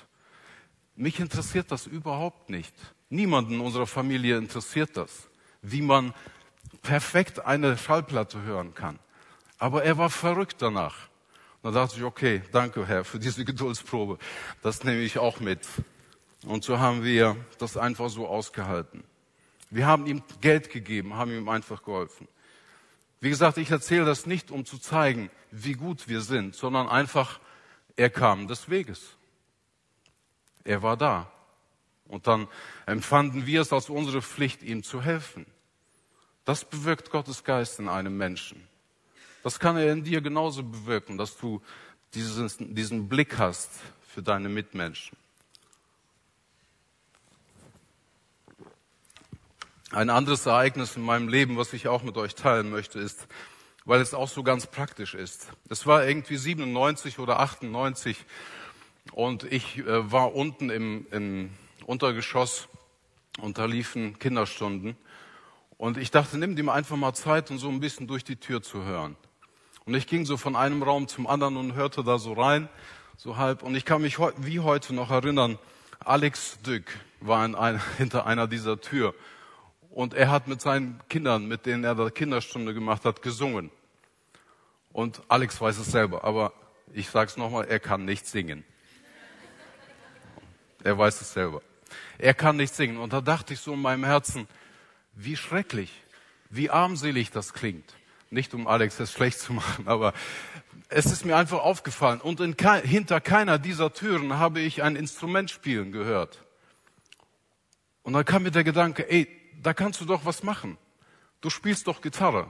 [0.96, 2.74] Mich interessiert das überhaupt nicht.
[3.10, 5.30] Niemanden in unserer Familie interessiert das,
[5.64, 6.14] wie man
[6.84, 9.00] perfekt eine Schallplatte hören kann.
[9.58, 11.10] Aber er war verrückt danach.
[11.62, 14.20] Und da dachte ich, okay, danke Herr für diese Geduldsprobe.
[14.62, 15.62] Das nehme ich auch mit.
[16.46, 19.04] Und so haben wir das einfach so ausgehalten.
[19.70, 22.28] Wir haben ihm Geld gegeben, haben ihm einfach geholfen.
[23.22, 27.40] Wie gesagt, ich erzähle das nicht, um zu zeigen, wie gut wir sind, sondern einfach,
[27.96, 29.18] er kam des Weges.
[30.64, 31.32] Er war da.
[32.06, 32.48] Und dann
[32.86, 35.46] empfanden wir es als unsere Pflicht, ihm zu helfen.
[36.46, 38.68] Das bewirkt Gottes Geist in einem Menschen.
[39.44, 41.62] Das kann er in dir genauso bewirken, dass du
[42.14, 43.70] dieses, diesen Blick hast
[44.02, 45.18] für deine Mitmenschen.
[49.92, 53.28] Ein anderes Ereignis in meinem Leben, was ich auch mit euch teilen möchte, ist,
[53.86, 55.48] weil es auch so ganz praktisch ist.
[55.68, 58.24] Es war irgendwie 97 oder 98
[59.14, 61.50] und ich äh, war unten im, im
[61.88, 62.68] Untergeschoss
[63.42, 64.96] und da liefen Kinderstunden.
[65.78, 68.62] Und ich dachte, nimm dir einfach mal Zeit, um so ein bisschen durch die Tür
[68.62, 69.16] zu hören.
[69.86, 72.70] Und ich ging so von einem Raum zum anderen und hörte da so rein,
[73.18, 73.64] so halb.
[73.64, 75.58] Und ich kann mich wie heute noch erinnern,
[76.00, 76.86] Alex Dück
[77.22, 79.16] war ein, hinter einer dieser Tür.
[80.00, 83.70] Und er hat mit seinen Kindern, mit denen er da Kinderstunde gemacht hat, gesungen.
[84.94, 86.54] Und Alex weiß es selber, aber
[86.94, 88.64] ich sage es nochmal, er kann nicht singen.
[90.86, 91.62] Er weiß es selber.
[92.18, 92.96] Er kann nicht singen.
[92.96, 94.48] Und da dachte ich so in meinem Herzen,
[95.16, 95.92] wie schrecklich,
[96.50, 97.94] wie armselig das klingt.
[98.30, 100.14] Nicht um Alex das schlecht zu machen, aber
[100.88, 102.22] es ist mir einfach aufgefallen.
[102.22, 106.46] Und in, hinter keiner dieser Türen habe ich ein Instrument spielen gehört.
[108.04, 110.78] Und dann kam mir der Gedanke, ey, da kannst du doch was machen.
[111.42, 112.50] Du spielst doch Gitarre.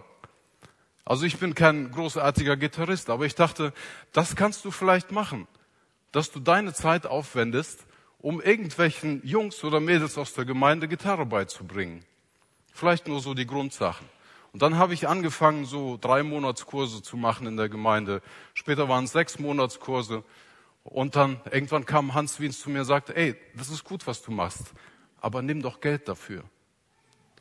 [1.06, 3.74] Also ich bin kein großartiger Gitarrist, aber ich dachte,
[4.12, 5.48] das kannst du vielleicht machen,
[6.12, 7.86] dass du deine Zeit aufwendest,
[8.20, 12.06] um irgendwelchen Jungs oder Mädels aus der Gemeinde Gitarre beizubringen.
[12.74, 14.08] Vielleicht nur so die Grundsachen.
[14.52, 18.22] Und dann habe ich angefangen, so drei Monatskurse zu machen in der Gemeinde.
[18.54, 20.24] Später waren es sechs Monatskurse.
[20.84, 24.22] Und dann irgendwann kam Hans Wiens zu mir und sagte, ey, das ist gut, was
[24.22, 24.74] du machst,
[25.22, 26.44] aber nimm doch Geld dafür.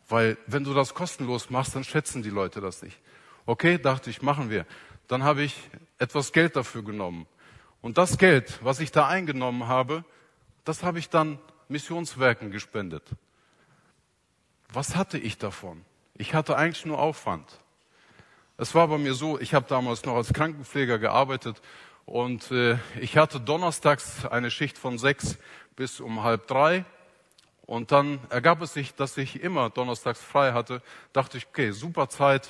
[0.08, 2.98] Weil wenn du das kostenlos machst, dann schätzen die Leute das nicht.
[3.46, 4.66] Okay, dachte ich, machen wir.
[5.06, 5.56] Dann habe ich
[5.98, 7.26] etwas Geld dafür genommen.
[7.80, 10.04] Und das Geld, was ich da eingenommen habe,
[10.64, 13.04] das habe ich dann Missionswerken gespendet.
[14.72, 15.84] Was hatte ich davon?
[16.14, 17.60] Ich hatte eigentlich nur Aufwand.
[18.56, 21.62] Es war bei mir so, ich habe damals noch als Krankenpfleger gearbeitet
[22.06, 25.38] und äh, ich hatte donnerstags eine Schicht von sechs
[25.76, 26.84] bis um halb drei.
[27.68, 30.80] Und dann ergab es sich, dass ich immer donnerstags frei hatte.
[31.12, 32.48] Dachte ich, okay, super Zeit,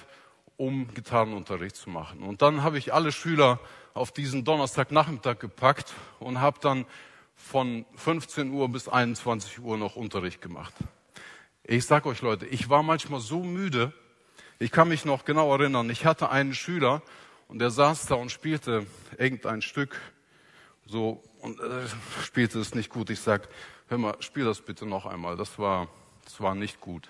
[0.57, 2.23] um Gitarrenunterricht zu machen.
[2.23, 3.59] Und dann habe ich alle Schüler
[3.95, 6.87] auf diesen Donnerstagnachmittag gepackt und habe dann
[7.35, 10.73] von 15 Uhr bis 21 Uhr noch Unterricht gemacht.
[11.65, 13.93] Ich sag euch Leute, ich war manchmal so müde.
[14.61, 15.91] Ich kann mich noch genau erinnern.
[15.91, 17.03] Ich hatte einen Schüler
[17.49, 18.87] und der saß da und spielte
[19.19, 20.01] irgendein Stück
[20.87, 21.89] so und äh,
[22.23, 23.11] spielte es nicht gut.
[23.11, 23.49] Ich sag,
[23.89, 25.37] hör mal, spiel das bitte noch einmal.
[25.37, 25.89] Das war,
[26.25, 27.09] das war nicht gut.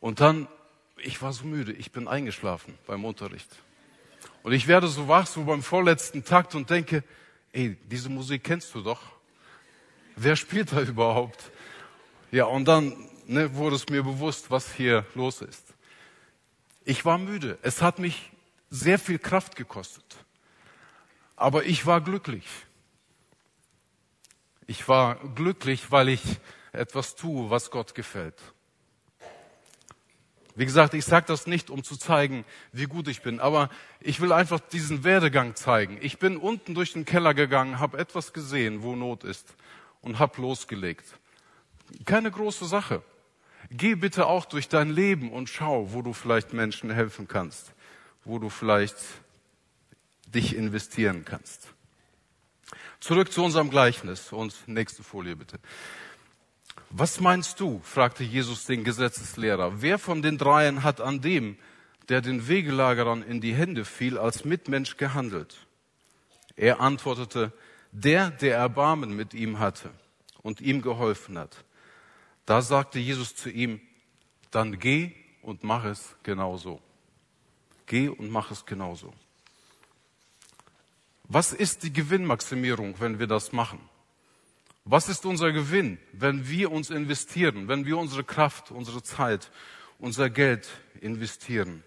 [0.00, 0.48] Und dann,
[0.98, 1.72] ich war so müde.
[1.72, 3.48] Ich bin eingeschlafen beim Unterricht.
[4.42, 7.02] Und ich werde so wach, so beim vorletzten Takt und denke,
[7.52, 9.00] ey, diese Musik kennst du doch.
[10.14, 11.50] Wer spielt da überhaupt?
[12.30, 15.74] Ja, und dann ne, wurde es mir bewusst, was hier los ist.
[16.84, 17.58] Ich war müde.
[17.62, 18.30] Es hat mich
[18.70, 20.04] sehr viel Kraft gekostet.
[21.34, 22.46] Aber ich war glücklich.
[24.66, 26.22] Ich war glücklich, weil ich
[26.72, 28.34] etwas tue, was Gott gefällt.
[30.56, 33.68] Wie gesagt, ich sage das nicht, um zu zeigen, wie gut ich bin, aber
[34.00, 35.98] ich will einfach diesen Werdegang zeigen.
[36.00, 39.54] Ich bin unten durch den Keller gegangen, habe etwas gesehen, wo Not ist
[40.00, 41.04] und hab losgelegt.
[42.06, 43.02] Keine große Sache.
[43.70, 47.72] Geh bitte auch durch dein Leben und schau, wo du vielleicht Menschen helfen kannst,
[48.24, 48.96] wo du vielleicht
[50.26, 51.68] dich investieren kannst.
[53.06, 55.60] Zurück zu unserem Gleichnis und nächste Folie bitte.
[56.90, 57.80] Was meinst du?
[57.84, 59.80] fragte Jesus den Gesetzeslehrer.
[59.80, 61.56] Wer von den dreien hat an dem,
[62.08, 65.68] der den Wegelagerern in die Hände fiel, als Mitmensch gehandelt?
[66.56, 67.52] Er antwortete,
[67.92, 69.90] der, der Erbarmen mit ihm hatte
[70.42, 71.64] und ihm geholfen hat.
[72.44, 73.80] Da sagte Jesus zu ihm,
[74.50, 76.80] dann geh und mach es genauso.
[77.86, 79.14] Geh und mach es genauso.
[81.28, 83.80] Was ist die Gewinnmaximierung, wenn wir das machen?
[84.84, 89.50] Was ist unser Gewinn, wenn wir uns investieren, wenn wir unsere Kraft, unsere Zeit,
[89.98, 90.68] unser Geld
[91.00, 91.82] investieren?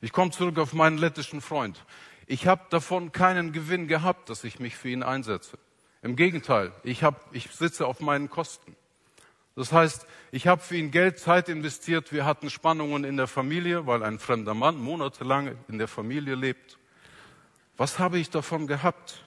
[0.00, 1.84] Ich komme zurück auf meinen lettischen Freund.
[2.26, 5.56] Ich habe davon keinen Gewinn gehabt, dass ich mich für ihn einsetze.
[6.02, 8.74] Im Gegenteil, ich, hab, ich sitze auf meinen Kosten.
[9.54, 12.12] Das heißt, ich habe für ihn Geld, Zeit investiert.
[12.12, 16.79] Wir hatten Spannungen in der Familie, weil ein fremder Mann monatelang in der Familie lebt.
[17.80, 19.26] Was habe ich davon gehabt?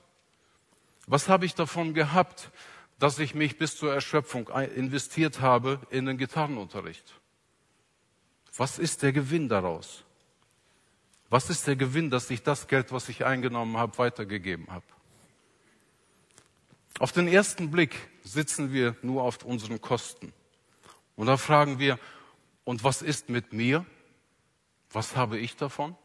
[1.08, 2.52] Was habe ich davon gehabt,
[3.00, 7.20] dass ich mich bis zur Erschöpfung investiert habe in den Gitarrenunterricht.
[8.56, 10.04] Was ist der Gewinn daraus?
[11.32, 14.86] Was ist der Gewinn, dass ich das Geld, was ich eingenommen habe, weitergegeben habe?
[17.00, 20.32] Auf den ersten Blick sitzen wir nur auf unseren Kosten.
[21.16, 21.98] Und da fragen wir,
[22.66, 23.84] und was ist mit mir?
[24.92, 25.96] Was habe ich davon?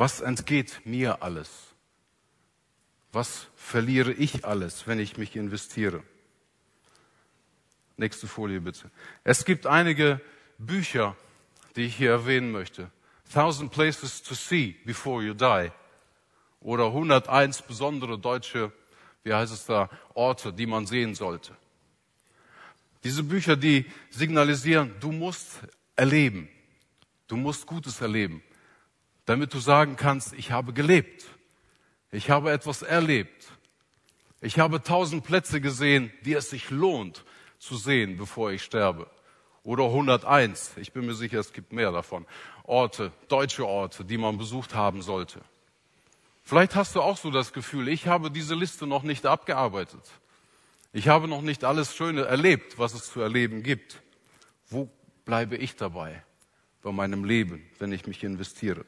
[0.00, 1.50] Was entgeht mir alles?
[3.12, 6.02] Was verliere ich alles, wenn ich mich investiere?
[7.98, 8.90] Nächste Folie bitte.
[9.24, 10.22] Es gibt einige
[10.56, 11.16] Bücher,
[11.76, 12.90] die ich hier erwähnen möchte.
[13.30, 15.70] Thousand Places to See Before You Die
[16.60, 18.72] oder 101 besondere deutsche,
[19.22, 21.54] wie heißt es da, Orte, die man sehen sollte.
[23.04, 25.58] Diese Bücher, die signalisieren, du musst
[25.94, 26.48] erleben,
[27.26, 28.42] du musst Gutes erleben,
[29.30, 31.24] damit du sagen kannst, ich habe gelebt,
[32.10, 33.46] ich habe etwas erlebt,
[34.40, 37.24] ich habe tausend Plätze gesehen, die es sich lohnt
[37.60, 39.08] zu sehen, bevor ich sterbe.
[39.62, 42.26] Oder 101, ich bin mir sicher, es gibt mehr davon.
[42.64, 45.40] Orte, deutsche Orte, die man besucht haben sollte.
[46.42, 50.10] Vielleicht hast du auch so das Gefühl, ich habe diese Liste noch nicht abgearbeitet.
[50.92, 54.02] Ich habe noch nicht alles Schöne erlebt, was es zu erleben gibt.
[54.68, 54.90] Wo
[55.24, 56.24] bleibe ich dabei
[56.82, 58.84] bei meinem Leben, wenn ich mich investiere?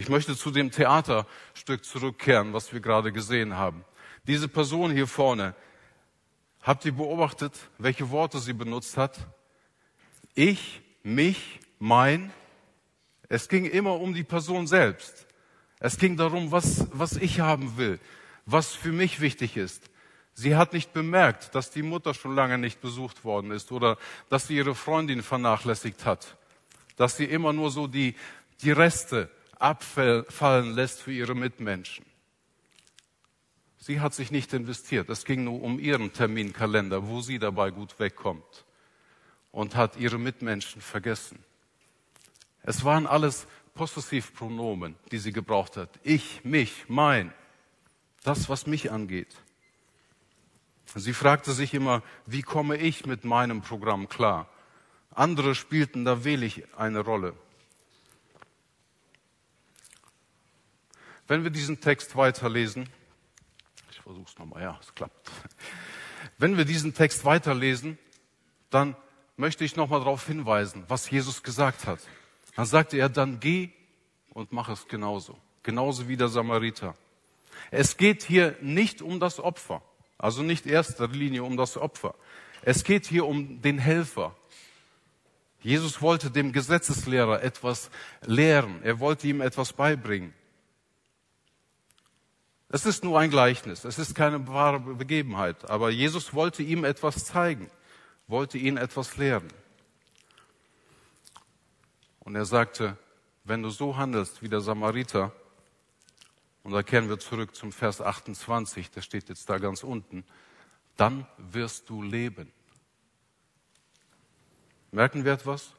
[0.00, 3.84] Ich möchte zu dem Theaterstück zurückkehren, was wir gerade gesehen haben.
[4.26, 5.54] Diese Person hier vorne,
[6.62, 9.18] habt ihr beobachtet, welche Worte sie benutzt hat?
[10.34, 12.32] Ich, mich, mein.
[13.28, 15.26] Es ging immer um die Person selbst.
[15.80, 18.00] Es ging darum, was, was ich haben will,
[18.46, 19.90] was für mich wichtig ist.
[20.32, 23.98] Sie hat nicht bemerkt, dass die Mutter schon lange nicht besucht worden ist oder
[24.30, 26.38] dass sie ihre Freundin vernachlässigt hat,
[26.96, 28.14] dass sie immer nur so die,
[28.62, 29.28] die Reste
[29.60, 32.04] abfallen lässt für ihre Mitmenschen.
[33.78, 35.08] Sie hat sich nicht investiert.
[35.08, 38.64] Es ging nur um ihren Terminkalender, wo sie dabei gut wegkommt
[39.52, 41.38] und hat ihre Mitmenschen vergessen.
[42.62, 45.88] Es waren alles Possessivpronomen, die sie gebraucht hat.
[46.02, 47.32] Ich, mich, mein.
[48.22, 49.34] Das, was mich angeht.
[50.94, 54.48] Sie fragte sich immer, wie komme ich mit meinem Programm klar?
[55.12, 57.34] Andere spielten da wenig eine Rolle.
[61.30, 62.88] Wenn wir diesen Text weiterlesen,
[63.92, 65.30] ich versuche es nochmal, ja, es klappt.
[66.38, 67.98] Wenn wir diesen Text weiterlesen,
[68.68, 68.96] dann
[69.36, 72.00] möchte ich nochmal darauf hinweisen, was Jesus gesagt hat.
[72.56, 73.70] Dann sagte er, dann geh
[74.30, 75.38] und mach es genauso.
[75.62, 76.96] Genauso wie der Samariter.
[77.70, 79.82] Es geht hier nicht um das Opfer.
[80.18, 82.16] Also nicht erster Linie um das Opfer.
[82.62, 84.34] Es geht hier um den Helfer.
[85.60, 87.88] Jesus wollte dem Gesetzeslehrer etwas
[88.22, 88.82] lehren.
[88.82, 90.34] Er wollte ihm etwas beibringen.
[92.72, 93.84] Es ist nur ein Gleichnis.
[93.84, 95.68] Es ist keine wahre Begebenheit.
[95.68, 97.68] Aber Jesus wollte ihm etwas zeigen,
[98.28, 99.48] wollte ihn etwas lehren.
[102.20, 102.96] Und er sagte,
[103.42, 105.32] wenn du so handelst wie der Samariter,
[106.62, 110.24] und da kehren wir zurück zum Vers 28, der steht jetzt da ganz unten,
[110.96, 112.52] dann wirst du leben.
[114.92, 115.72] Merken wir etwas?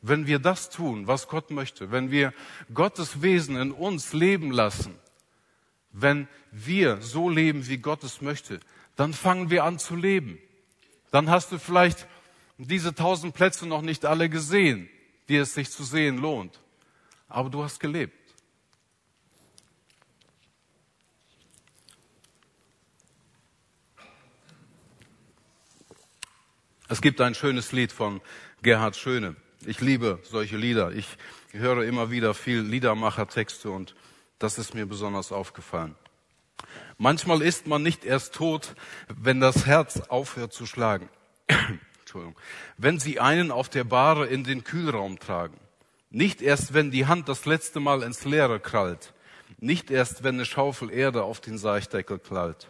[0.00, 2.32] Wenn wir das tun, was Gott möchte, wenn wir
[2.72, 4.98] Gottes Wesen in uns leben lassen,
[5.92, 8.60] wenn wir so leben, wie Gott es möchte,
[8.96, 10.38] dann fangen wir an zu leben.
[11.10, 12.06] Dann hast du vielleicht
[12.58, 14.88] diese tausend Plätze noch nicht alle gesehen,
[15.28, 16.60] die es sich zu sehen lohnt.
[17.28, 18.14] Aber du hast gelebt.
[26.90, 28.22] Es gibt ein schönes Lied von
[28.62, 29.36] Gerhard Schöne.
[29.66, 30.90] Ich liebe solche Lieder.
[30.92, 31.06] Ich
[31.52, 33.94] höre immer wieder viel Liedermachertexte und
[34.38, 35.94] das ist mir besonders aufgefallen.
[36.96, 38.74] Manchmal ist man nicht erst tot,
[39.08, 41.08] wenn das Herz aufhört zu schlagen.
[42.00, 42.36] Entschuldigung.
[42.76, 45.58] Wenn sie einen auf der Bahre in den Kühlraum tragen.
[46.10, 49.12] Nicht erst, wenn die Hand das letzte Mal ins Leere krallt.
[49.58, 52.68] Nicht erst, wenn eine Schaufel Erde auf den Seichdeckel knallt.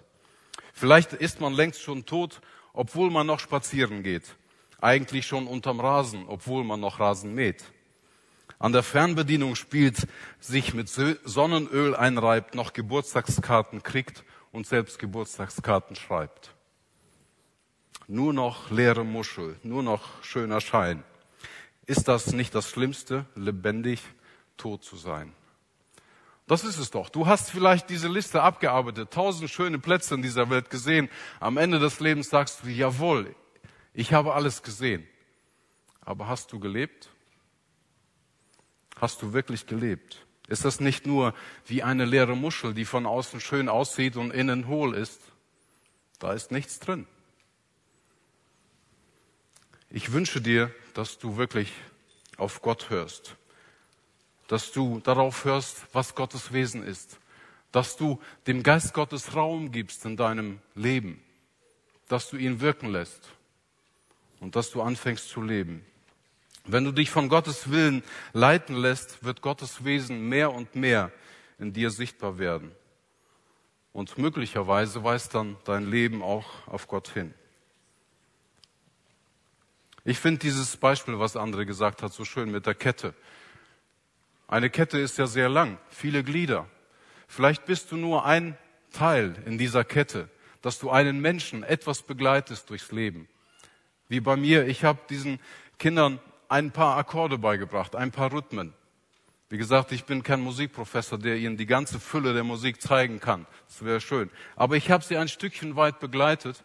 [0.74, 2.40] Vielleicht ist man längst schon tot
[2.78, 4.36] obwohl man noch spazieren geht.
[4.80, 7.64] Eigentlich schon unterm Rasen, obwohl man noch Rasen mäht.
[8.58, 10.08] An der Fernbedienung spielt,
[10.40, 16.54] sich mit Sonnenöl einreibt, noch Geburtstagskarten kriegt und selbst Geburtstagskarten schreibt.
[18.08, 21.04] Nur noch leere Muschel, nur noch schöner Schein.
[21.86, 24.02] Ist das nicht das Schlimmste, lebendig
[24.56, 25.32] tot zu sein?
[26.48, 27.10] Das ist es doch.
[27.10, 31.10] Du hast vielleicht diese Liste abgearbeitet, tausend schöne Plätze in dieser Welt gesehen.
[31.38, 33.36] Am Ende des Lebens sagst du, jawohl,
[33.92, 35.06] ich habe alles gesehen.
[36.00, 37.10] Aber hast du gelebt?
[39.00, 40.26] Hast du wirklich gelebt?
[40.48, 41.34] Ist das nicht nur
[41.66, 45.20] wie eine leere Muschel, die von außen schön aussieht und innen hohl ist?
[46.18, 47.06] Da ist nichts drin.
[49.90, 51.72] Ich wünsche dir, dass du wirklich
[52.36, 53.36] auf Gott hörst,
[54.46, 57.18] dass du darauf hörst, was Gottes Wesen ist,
[57.72, 61.22] dass du dem Geist Gottes Raum gibst in deinem Leben,
[62.08, 63.28] dass du ihn wirken lässt
[64.40, 65.84] und dass du anfängst zu leben.
[66.70, 68.02] Wenn du dich von Gottes Willen
[68.34, 71.10] leiten lässt, wird Gottes Wesen mehr und mehr
[71.58, 72.72] in dir sichtbar werden.
[73.94, 77.32] Und möglicherweise weist dann dein Leben auch auf Gott hin.
[80.04, 83.14] Ich finde dieses Beispiel, was André gesagt hat, so schön mit der Kette.
[84.46, 86.68] Eine Kette ist ja sehr lang, viele Glieder.
[87.28, 88.58] Vielleicht bist du nur ein
[88.92, 90.28] Teil in dieser Kette,
[90.60, 93.26] dass du einen Menschen etwas begleitest durchs Leben.
[94.08, 95.40] Wie bei mir, ich habe diesen
[95.78, 98.74] Kindern ein paar Akkorde beigebracht, ein paar Rhythmen.
[99.50, 103.46] Wie gesagt, ich bin kein Musikprofessor, der ihnen die ganze Fülle der Musik zeigen kann.
[103.66, 104.30] Das wäre schön.
[104.56, 106.64] Aber ich habe sie ein Stückchen weit begleitet.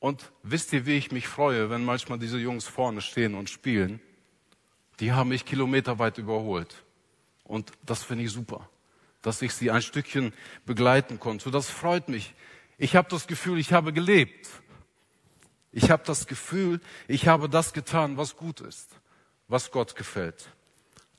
[0.00, 4.00] Und wisst ihr, wie ich mich freue, wenn manchmal diese Jungs vorne stehen und spielen?
[5.00, 6.84] Die haben mich kilometerweit überholt.
[7.44, 8.68] Und das finde ich super
[9.22, 10.32] dass ich sie ein Stückchen
[10.64, 11.50] begleiten konnte.
[11.50, 12.34] Das freut mich.
[12.76, 14.48] Ich habe das Gefühl, ich habe gelebt.
[15.72, 18.88] Ich habe das Gefühl, ich habe das getan, was gut ist,
[19.48, 20.48] was Gott gefällt.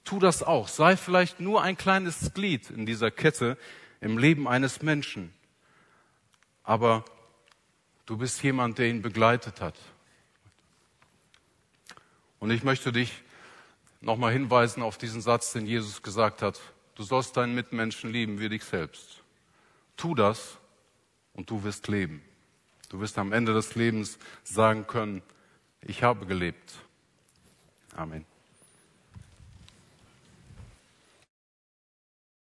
[0.03, 0.67] Tu das auch.
[0.67, 3.57] Sei vielleicht nur ein kleines Glied in dieser Kette
[4.01, 5.33] im Leben eines Menschen.
[6.63, 7.05] Aber
[8.05, 9.75] du bist jemand, der ihn begleitet hat.
[12.39, 13.23] Und ich möchte dich
[14.01, 16.59] nochmal hinweisen auf diesen Satz, den Jesus gesagt hat.
[16.95, 19.21] Du sollst deinen Mitmenschen lieben wie dich selbst.
[19.95, 20.57] Tu das
[21.33, 22.23] und du wirst leben.
[22.89, 25.21] Du wirst am Ende des Lebens sagen können,
[25.81, 26.75] ich habe gelebt.
[27.95, 28.25] Amen.